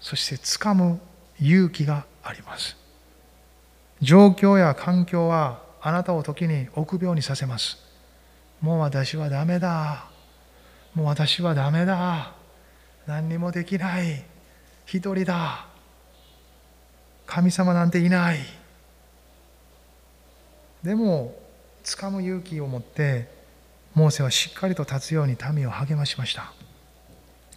[0.00, 1.00] そして掴む
[1.40, 2.76] 勇気があります
[4.00, 7.78] 状況や環境はあなたを時に臆病にさせます。
[8.60, 10.06] もう私はダメだ。
[10.94, 12.34] もう私はダメだ。
[13.06, 14.24] 何にもできない。
[14.86, 15.66] 一人だ。
[17.26, 18.38] 神様なんていない。
[20.84, 21.34] でも、
[21.84, 23.28] 掴む勇気を持って、
[23.94, 26.52] モーセはしっかりと立つように民を励ましました。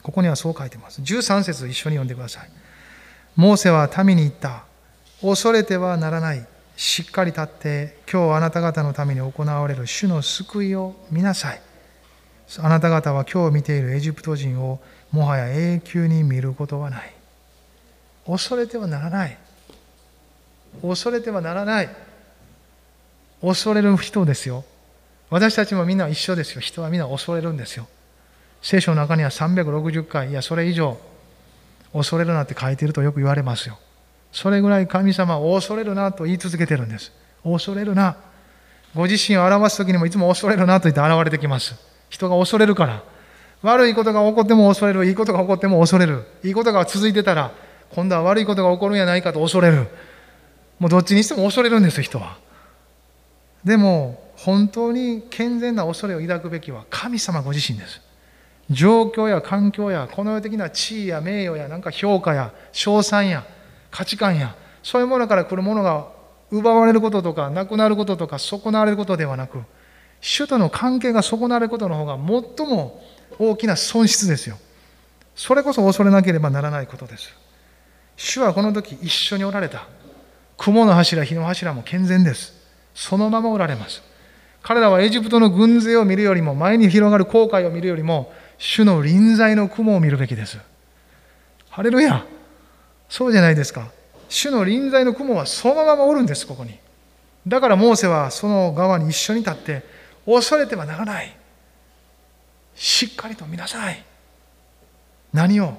[0.03, 1.01] ここにはそう書いてます。
[1.01, 2.49] 13節一緒に読んでください。
[3.35, 4.65] モーセは民に言った。
[5.21, 6.45] 恐れてはならない。
[6.77, 11.61] しっかり立って今日あなた方のために行われる主の救いを見なさい
[12.59, 14.79] あなた方は今日見ているエジプト人を
[15.11, 17.13] もはや永久に見ることはない
[18.27, 19.37] 恐れてはならない
[20.81, 21.89] 恐れてはならない
[23.45, 24.63] 恐れる人ですよ
[25.29, 27.87] 私たちもみんな一緒ですよ人はみんな恐れるんですよ
[28.61, 30.97] 聖書の中には360回いやそれ以上
[31.93, 33.77] 恐れるなって書いてるとよく言われますよ
[34.35, 37.13] それぐらい神様を恐れるなと言い続けてるんです。
[37.41, 38.17] 恐れるな。
[38.93, 41.73] ご自身を表す時にもいつも恐れるなと言って現れてきます。
[42.09, 43.01] 人が恐れるから。
[43.61, 45.05] 悪いことが起こっても恐れる。
[45.05, 46.25] いいことが起こっても恐れる。
[46.43, 47.51] いいことが続いてたら、
[47.91, 49.87] 今度は悪いことが起こるんやないかと恐れる。
[50.79, 52.37] もうどっちにしても恐れるんです、人は。
[53.65, 58.01] でも、本当に健全な恐れを抱くべきは神様ご自身です。
[58.69, 63.45] 状況や環境やこの世的な地位や名誉やなんか評価や賞賛や
[63.91, 66.07] 価値観やそういうものから来るものが
[66.51, 69.59] 奪われることとかなくなることとか損なわれることではなく
[70.19, 73.03] 主との関係が損なわれることの方が最も
[73.37, 74.57] 大きな損失ですよ。
[75.35, 77.35] それこそ恐れなければならないことです。
[78.15, 79.87] 主はこの時一緒におられた。
[80.57, 82.64] 雲の柱火の柱も健全です。
[82.95, 84.01] そのままおられます
[84.63, 90.57] 彼らはエジプトの軍勢を見るよりも前に広がる航海を見るよりも主の臨在の雲を見るべきです
[91.69, 92.25] ハレルヤ
[93.09, 93.91] そうじゃないですか。
[94.29, 96.77] 主の臨在の雲はそのままおるんです、ここに。
[97.47, 99.83] だからモーセはその側に一緒に立って、
[100.25, 101.35] 恐れてはならない。
[102.75, 104.03] しっかりと見なさい。
[105.33, 105.77] 何を？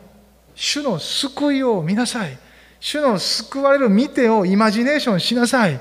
[0.55, 2.39] 主の救いを見なさい。
[2.79, 5.81] 主の救われる見てをイマジネーションしなさい。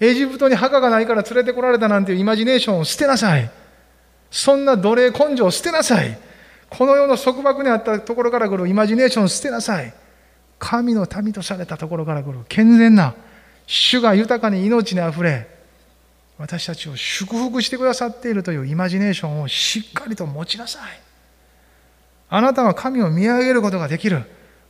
[0.00, 3.50] エジプトに墓がないから連れてこられたなんていうイマジネーションを捨てなさい。
[4.30, 6.18] そんな奴隷根性を捨てなさい。
[6.70, 9.92] この世の束縛にあったところから来るイマジネーションを捨てなさい。
[10.58, 13.14] 神の民とされたところから来る健全な
[13.66, 15.48] 主が豊かに命にあふれ
[16.38, 20.82] 私たちを祝福してくださっているというイマジネーションをしっかりと持ちなさい。
[22.30, 24.22] あなたは神を見上げることができる。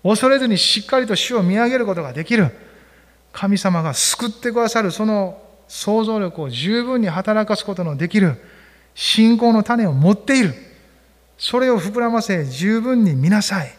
[0.03, 2.51] 恐れずにしっかりと主を見上げることができる。
[3.33, 8.37] 神様が救ってくださるその想像力を十分に働かすことのできる
[8.95, 10.55] 信仰の種を持っている。
[11.38, 13.73] それを膨らませ十分に見なさい。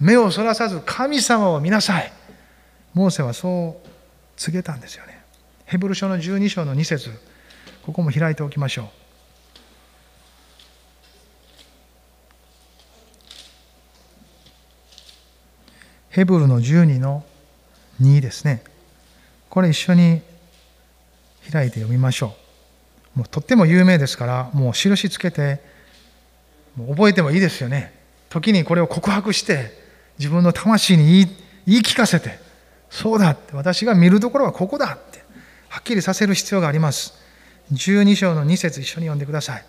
[0.00, 2.12] 目をそらさず神様を見なさい。
[2.92, 3.88] モーセはそう
[4.36, 5.22] 告げたんですよね。
[5.64, 7.10] ヘブル書の12章の2節
[7.82, 8.86] ここも開いておきましょう。
[16.10, 17.24] ヘブルの12の
[18.02, 18.62] 2ですね。
[19.50, 20.22] これ一緒に
[21.50, 22.34] 開いて読みましょ
[23.14, 23.18] う。
[23.18, 25.60] もうとっても有名ですから、もう印つけて、
[26.76, 27.92] もう覚えてもいいですよね。
[28.28, 29.72] 時にこれを告白して、
[30.18, 32.38] 自分の魂に言い言い聞かせて、
[32.90, 35.22] そうだって、私が見るところはここだって、
[35.68, 37.14] はっきりさせる必要があります。
[37.72, 39.64] 12章の2節一緒に読んでください。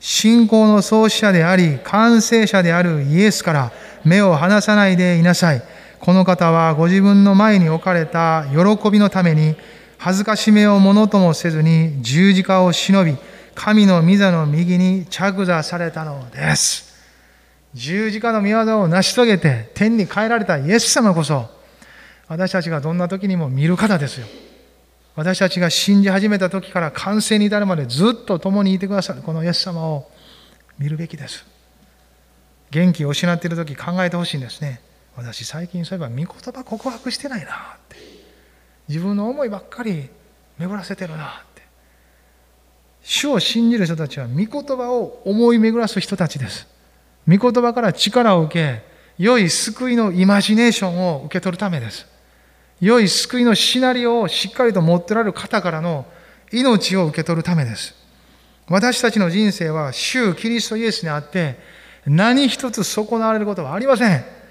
[0.00, 3.72] 信仰の創始者であり、完成者であるイエスから
[4.04, 5.62] 目を離さないでいなさい。
[6.02, 9.54] この方はご自分の前に置かれた喜びのために
[9.98, 13.16] 恥ずかしめをものともせずに十字架を忍び
[13.54, 16.92] 神の御座の右に着座されたのです。
[17.74, 21.48] 十字架の御業を成し遂げて天に帰られたイエス様こそ
[22.26, 24.26] 私たちがどんな時にも見る方ですよ。
[25.14, 30.10] 私たちが信じ始めた時から完成に至るまでずっと共にいてくださるこのイエス様を
[30.80, 31.46] 見るべきです。
[32.72, 34.80] 元気を失っている時考えてほしいんですね。
[35.16, 37.50] 私最近そういえば御言葉告白してないなっ
[37.88, 37.96] て。
[38.88, 40.08] 自分の思いばっかり
[40.58, 41.62] 巡らせてるなって。
[43.02, 46.66] 主を信じる人たちは御言葉を思い巡らす人たちです。
[47.28, 52.06] 御言葉から力を受け良い救いのイマジネーションを受け取るためです。
[52.80, 56.06] 良い救いのシナリオをしっかりと持ってられる方からの
[56.50, 57.94] 命を受け取るためです。
[58.68, 61.58] 私たちの人生は主キリストイエスにあって
[62.06, 64.41] 何一つ損なわれることはありません。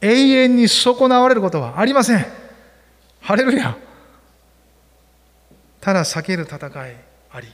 [0.00, 2.26] 永遠に損なわれることはありません。
[3.20, 3.76] ハレルヤ。
[5.80, 6.96] ただ避ける戦い
[7.30, 7.48] あり、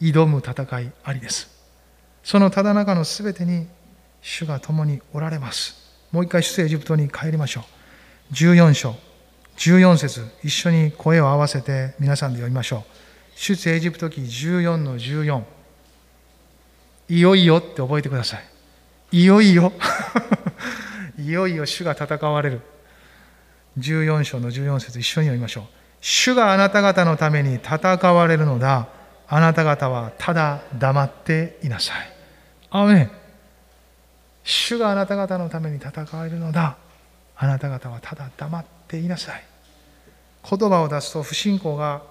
[0.00, 1.50] 挑む戦いありです。
[2.22, 3.66] そのただ中のすべてに
[4.22, 5.76] 主が共におられます。
[6.12, 7.64] もう一回出エジプトに帰りましょ
[8.30, 8.34] う。
[8.34, 8.94] 14章、
[9.56, 12.82] 14節一緒に声を合わせて皆さんで読みましょう。
[13.36, 15.42] 出エジプト記14の14。
[17.08, 18.44] いよいよって覚えてください。
[19.12, 19.72] いよいよ。
[21.20, 22.60] いよいよ主が戦われる。
[23.78, 25.64] 14章の14節一緒に読みましょう。
[26.00, 28.88] 主があなた方のために戦われるのだ。
[29.28, 32.12] あなた方はただ黙っていなさい。
[32.70, 33.10] アメン。
[34.42, 36.76] 主があなた方のために戦われるのだ。
[37.36, 39.44] あなた方はただ黙っていなさい。
[40.48, 42.02] 言葉を出すと不信仰が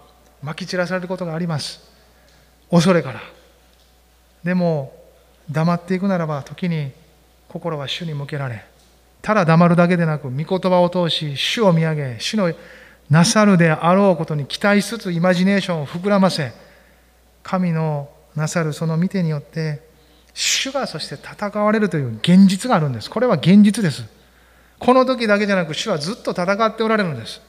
[0.42, 1.82] まき散らされることがあります。
[2.70, 3.22] 恐れから。
[4.44, 4.94] でも、
[5.50, 6.92] 黙っていくならば時に
[7.48, 8.64] 心は主に向けられ、
[9.22, 12.54] ただ黙るだけでなく、御言葉を通し、主を見上げ、主の
[13.10, 16.52] なさるであろうことに期待しつつ、イマジネーションを膨らませ、
[17.44, 19.82] 神のなさるその見てによって、
[20.34, 23.10] 主がそして戦われるという現実があるんです。
[23.10, 24.04] これは現実です。
[24.80, 27.42] この時だけじゃなく、主はずっと戦っておられるんです。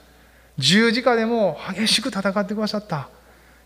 [0.58, 3.08] 十字架でも激しく戦ってくださった。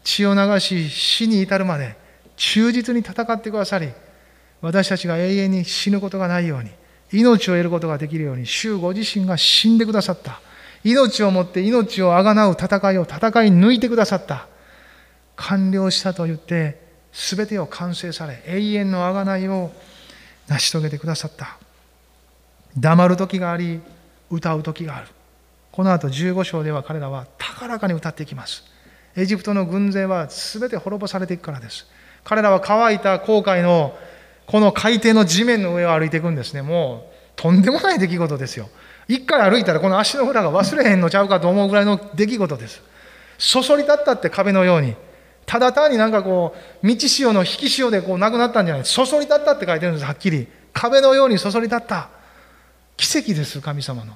[0.03, 1.97] 血を流し、死に至るまで
[2.37, 3.89] 忠実に戦ってくださり、
[4.61, 6.71] 私たちが永遠に死ぬことがないように、
[7.19, 10.41] 命を得ることができるように、主ご自身が死んでくださった。
[10.83, 14.47] 命をもって命をあがなう戦いを戦い抜いてくださった。
[15.37, 19.73] 完了したと言って、すべてを完成され、永遠のあがないを
[20.49, 21.57] 成し遂げてくださった。
[22.77, 23.81] 黙る時があり、
[24.31, 25.09] 歌う時がある。
[25.71, 28.65] この後15章では彼らは高らかに歌っていきます。
[29.17, 31.87] エジプトの軍勢は全て滅ぼされていくからです。
[32.25, 33.97] 彼らは乾いた航海の
[34.47, 36.63] この海底の地面の上を歩いていくんですね。
[36.63, 38.69] もう、とんでもない出来事ですよ。
[39.09, 42.83] 一回歩いたらこの足の裏が忘れへんのちゃうかと思うぐらいの出来事です。
[43.39, 44.95] そそり立ったって壁のように。
[45.47, 48.85] ただ単になんかこう、道潮の引き潮でこうなくなったんじゃない。
[48.85, 50.49] そそり立ったって書いてるんです、はっきり。
[50.73, 52.09] 壁のようにそそり立った。
[52.97, 54.15] 奇跡です、神様の。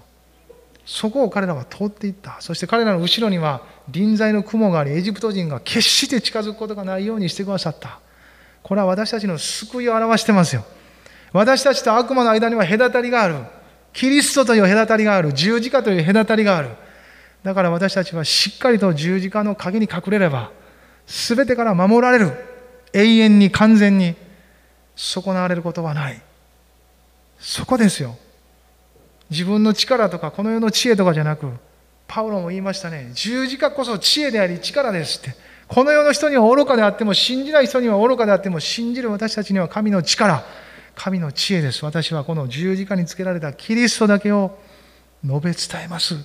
[0.86, 2.36] そこを彼らは通っていった。
[2.40, 8.00] そして彼らの後ろには臨在の雲があり、エジプト人が決して近づくことがないようにしてくださった。
[8.62, 10.64] これは私たちの救いを表してますよ。
[11.32, 13.36] 私たちと悪魔の間には隔たりがある。
[13.92, 15.32] キリストという隔たりがある。
[15.32, 16.70] 十字架という隔たりがある。
[17.42, 20.50] だから私たちはしっかりと十字架の陰に隠れれば、
[21.06, 22.32] すべてから守られる。
[22.92, 24.14] 永遠に完全に
[24.96, 26.20] 損なわれることはない。
[27.38, 28.16] そこですよ。
[29.30, 31.52] 自分の力とかこの世の知恵とかじゃなく、
[32.06, 33.10] パウロも言いましたね。
[33.12, 35.36] 十字架こそ知恵であり力ですって。
[35.68, 40.42] この世の人には愚かであっても、信じない人には愚かであっても、信じる私たちには神の力、
[40.94, 41.84] 神の知恵です。
[41.84, 44.58] 私はこの十字架につけられたキリストだけを
[45.22, 46.16] 述べ伝えます。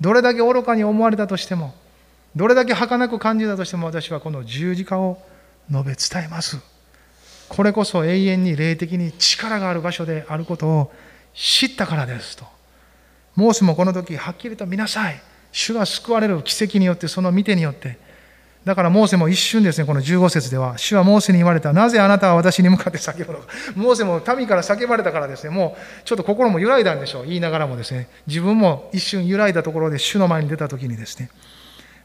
[0.00, 1.74] どれだけ愚かに思われたとしても、
[2.34, 5.22] どれだけ儚く感じたとしても、私はこの十字架を
[5.70, 6.58] 述べ伝えます。
[7.48, 10.92] これこそ永遠に霊的に力がある場所であることを
[11.34, 12.44] 知ったからですと。
[13.36, 15.22] モーセもこの時はっきりと見なさい。
[15.52, 17.96] 主が救われる奇跡によって、その見てによって、
[18.64, 21.72] だからモーセも一瞬ですね、この15節では、主はモーセに言われた。
[21.72, 23.46] なぜあなたは私に向かって叫ぶのか。
[23.74, 27.26] モーセも民から叫ばれたからですね、もうちょっと心も揺らいだんでしょう。
[27.26, 31.30] 言いながらもですね、自分も一瞬揺らいだところで主の前に出た時にですね、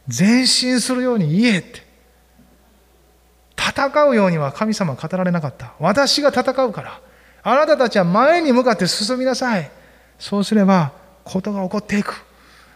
[0.08, 1.86] 前進するように言えって。
[3.58, 5.74] 戦うようには神様は語られなかった。
[5.80, 7.02] 私が戦うから。
[7.44, 9.70] あなたたちは前に向かって進みなさい。
[10.18, 10.92] そうすれば、
[11.24, 12.24] ことが起こっていく。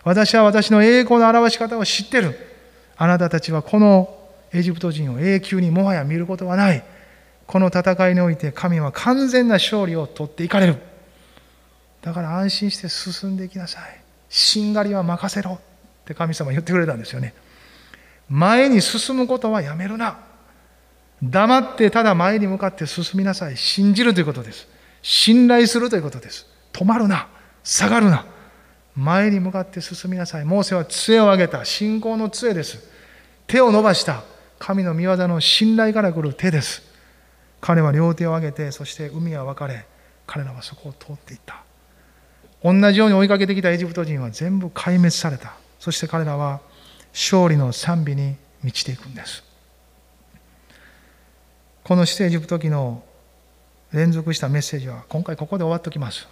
[0.03, 2.50] 私は私の栄光の表し方を知ってる。
[3.01, 4.15] あなたたちはこの
[4.53, 6.83] エジプト人を永久にもはや見ることはない。
[7.47, 10.75] この戦いにおいて神は完全な勝利を取っていかれる。
[12.03, 13.99] だから安心して進んでいきなさい。
[14.29, 15.59] しんがりは任せろっ
[16.05, 17.33] て神様言ってくれたんですよね。
[18.29, 20.19] 前に進むことはやめるな。
[21.23, 23.57] 黙ってただ前に向かって進みなさい。
[23.57, 24.67] 信じるということです。
[25.01, 26.45] 信頼するということです。
[26.71, 27.29] 止まるな。
[27.63, 28.27] 下がるな。
[28.95, 30.45] 前に向かって進みなさい。
[30.45, 31.65] モーセは杖を上げた。
[31.65, 32.90] 信仰の杖です。
[33.51, 34.23] 手を伸ばした
[34.59, 36.83] 神の御業の信頼から来る手です。
[37.59, 39.85] 彼は両手を上げて、そして海は分かれ、
[40.25, 41.61] 彼らはそこを通っていった。
[42.63, 45.51] 同じように追いかけてきたエジプト人は全部壊滅された。
[45.81, 46.61] そして彼らは
[47.11, 49.43] 勝利の賛美に満ちていくんです。
[51.83, 53.03] この出エジプト記の
[53.91, 56.25] 連続したメッセージは今回ここで終わっておきます。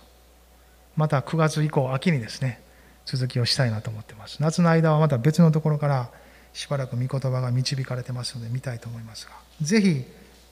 [0.95, 2.61] また9月以降、秋にですね、
[3.05, 4.41] 続きをしたいなと思ってます。
[4.41, 6.09] 夏の間はまた別のところから
[6.53, 9.31] しばらく御言葉が導かれてますので見たいと思いますが
[9.61, 10.03] ぜひ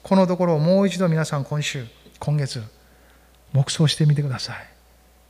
[0.02, 1.84] このところをもう一度皆さん今週
[2.18, 2.62] 今月
[3.52, 4.56] 黙想してみてください。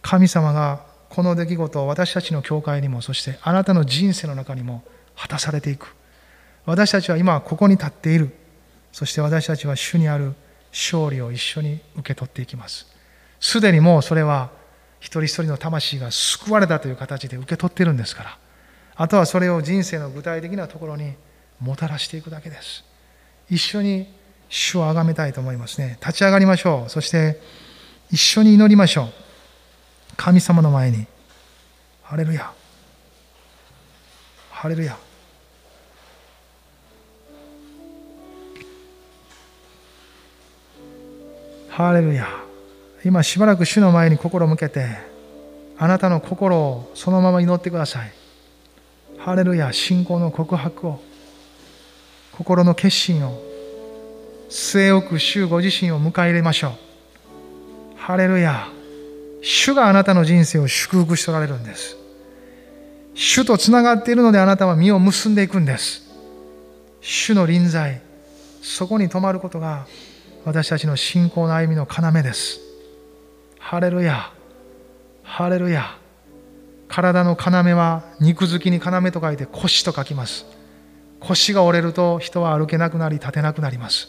[0.03, 4.83] 神様がこの出来事を私たちの教会にもそしてあなたの人生の中にも
[5.17, 5.95] 果たされていく。
[6.67, 8.31] 私たちは今ここに立っている。
[8.93, 10.35] そして私たちは主にある
[10.73, 12.87] 勝利を一緒に受け取っていきます。
[13.41, 14.51] すでにもうそれは
[15.01, 18.39] 一人一人の魂が救われたという形で受け取っているんですから
[19.01, 21.15] あとはそれを人生の具体的なところに
[21.61, 22.85] もたらしていくだけです。
[23.49, 24.13] 一緒に
[24.49, 25.99] 主を崇めたいと思いますね。
[26.01, 26.91] 立ち上がりましょう。
[26.91, 27.41] そして
[28.11, 29.09] 一緒に祈りましょう。
[30.17, 31.07] 神様の前に。
[32.03, 32.51] ハレルヤ。
[34.51, 34.99] ハレルヤ。
[41.69, 42.27] ハレルヤ。
[43.05, 44.89] 今しばらく主の前に心を向けて、
[45.79, 48.18] あなたの心をそのまま祈ってください。
[49.19, 51.01] ハレルヤ信仰の告白を
[52.33, 53.43] 心の決心を
[54.49, 56.73] 据え置く主ご自身を迎え入れましょう。
[57.97, 58.69] ハレルヤ
[59.43, 61.97] 主があなたの人生を祝福しておられるんです。
[63.15, 66.09] 主とつながっているのであなたは身を結んでいくんです。
[67.01, 68.01] 主の臨在
[68.63, 69.87] そこに泊まることが
[70.45, 72.61] 私たちの信仰の歩みの要です。
[73.59, 74.33] ハレルヤ
[75.23, 75.99] ハレルヤ
[76.89, 80.47] 体の要は肉付きに要と書いて腰と書きます。
[81.21, 84.09] 腰が折れると人は歩けなくなり立てなくなります。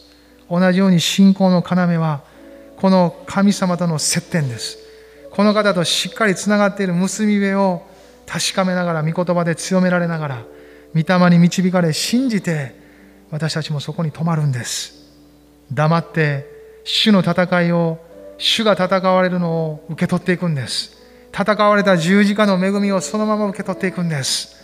[0.50, 2.22] 同じように信仰の要は
[2.76, 4.78] この神様との接点です。
[5.30, 7.82] この方としっかりつながっている結び目を
[8.26, 10.44] 確かめながら御言葉で強められながら
[10.94, 12.74] 御霊に導かれ信じて
[13.30, 14.94] 私たちもそこに泊まるんです。
[15.72, 16.46] 黙って
[16.84, 17.98] 主の戦いを
[18.38, 20.99] 主が戦われるのを受け取っていくんです。
[21.32, 24.56] 戦われた十字架の恵みをそのまま受け取っていくんです。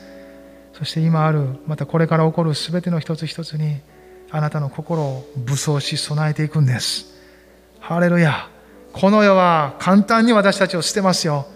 [0.73, 3.81] そして今あるまたこれから起こる全ての一つ一つに
[4.31, 7.07] あなたの心を武装し備えていくんです。
[7.81, 8.49] ハレルヤ。
[8.93, 11.47] この世は簡単に私たちを捨てますよ。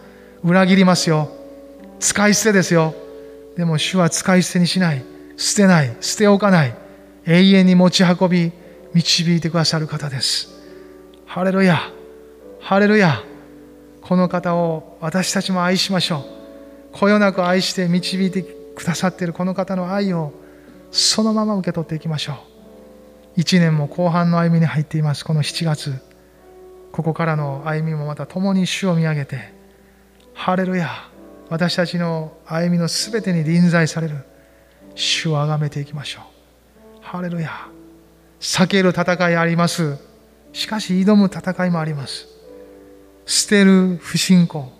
[0.43, 1.29] 裏切りますよ。
[1.99, 2.95] 使い捨てですよ。
[3.57, 5.05] でも主は使い捨てにしない。
[5.37, 5.97] 捨てない。
[6.01, 6.75] 捨て置かない。
[7.27, 8.53] 永遠に持ち運び
[8.95, 10.49] 導いてくださる方です。
[11.27, 11.81] ハレルヤ。
[12.61, 13.23] ハレルヤ。
[14.11, 16.25] この方を私たちも愛しましょう。
[16.91, 20.33] こよなく愛して導いてくださっているこの方の愛を
[20.91, 22.33] そのまま受け取っていきましょ
[23.37, 23.41] う。
[23.41, 25.95] 1年も後半の歩みに入っていますこの7月。
[26.91, 29.55] ここからの歩みもまた共に主を見上げて
[30.35, 30.91] ハレルヤ
[31.49, 34.17] 私たちの歩みのすべてに臨在される
[34.97, 36.25] 主を崇めていきましょう。
[37.01, 37.69] ハレルヤ
[38.41, 39.99] 避ける戦いあります。
[40.53, 42.39] しかし挑む戦いもあります。
[43.31, 44.72] 捨てる不信仰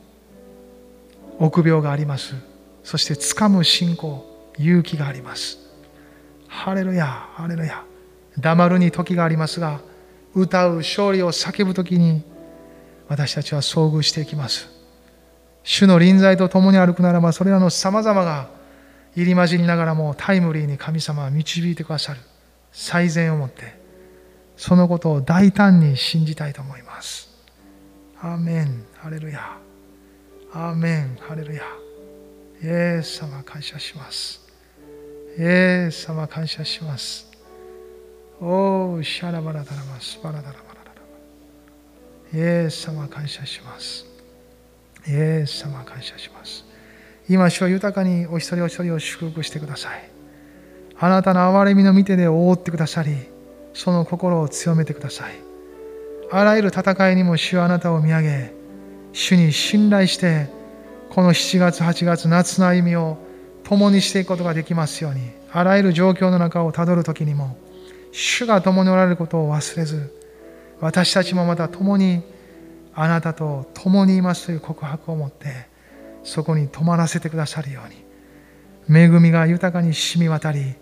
[1.39, 2.35] 臆病があります。
[2.83, 4.27] そして掴む信仰
[4.59, 5.57] 勇気があります。
[6.49, 7.85] ハレルヤハレルヤ。
[8.37, 9.81] 黙るに時がありますが
[10.35, 12.25] 歌う勝利を叫ぶ時に
[13.07, 14.69] 私たちは遭遇していきます。
[15.63, 18.49] 主の臨在と共に歩くならばそれらのさまざまが
[19.15, 22.21] 入り混じりながらもタイムリーに神様は導いてくださる
[22.73, 23.79] 最善をもって
[24.57, 27.30] そのことを大胆に信じたいと思います。
[28.23, 29.59] アーメンハレルヤ
[30.53, 31.63] アーメンハレルヤ
[32.63, 34.41] イエス様感謝します
[35.39, 37.31] イエス様感謝します
[38.43, 44.07] おー、シャラバラダラマス、バラダラバラダライエス様感謝します。
[45.07, 46.65] イエス様感謝します。
[47.29, 50.11] 今、主は豊かにお一人お一人を祝福してください。
[50.99, 53.15] あなたの憐れみの見てで覆ってくださり、
[53.75, 55.50] その心を強めてください。
[56.33, 58.55] あらゆる戦いにも主はあなたを見上げ、
[59.13, 60.49] 主に信頼して、
[61.11, 63.19] この7月、8月、夏の歩みを
[63.65, 67.57] 共にしていくことができますように、あらゆる状況の中をたどるときにも、
[68.13, 70.15] 主が共におられることを忘れず、
[70.81, 72.23] 私たちもまた共に
[72.95, 75.69] あなたと共にいますという告白を持って、
[76.23, 77.81] そこに泊まらせてくださるよ
[78.89, 80.77] うに、恵みが豊かに染み渡り、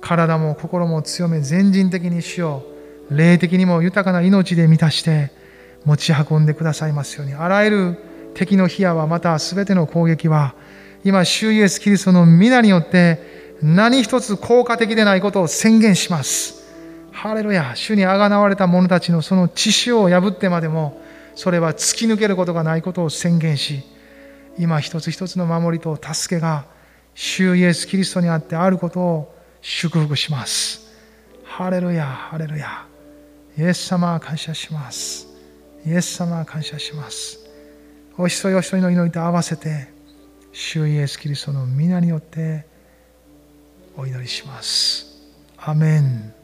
[0.00, 2.75] 体も心も強め、全人的に主を
[3.10, 5.30] 霊的にも豊かな命で満たして
[5.84, 7.96] 持ち運んでくださいますように、あらゆる
[8.34, 10.54] 敵の火矢はまた全ての攻撃は、
[11.04, 16.66] 今、主イエス・キリストの皆によって何一つ効果的でないことを宣言します。
[17.12, 21.00] ハレルヤ、主にあがなわれた者たちのその知識を破ってまでも、
[21.34, 23.82] それは突き抜けることがないことを宣言し、
[24.58, 26.66] 今一つ一つの守りと助けが、
[27.14, 30.92] 主イエス・キリストにあってあることを祝福します。
[31.44, 32.95] ハレルヤ、ハレルヤ。
[33.58, 35.26] イエス様感謝します。
[35.86, 37.38] イエス様感謝します。
[38.18, 39.88] お一人お一人の祈りと合わせて、
[40.52, 42.66] 主イエスキリストの皆によって
[43.96, 45.06] お祈りします。
[45.56, 46.34] アメン。